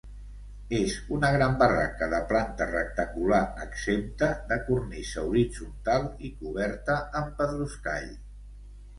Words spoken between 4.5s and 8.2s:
de cornisa horitzontal i coberta amb pedruscall.